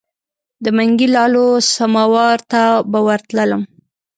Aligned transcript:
د 0.63 0.65
منګي 0.77 1.07
لالو 1.15 1.45
سماوار 1.75 2.37
ته 2.51 2.61
به 2.91 2.99
ورتللم. 3.07 3.63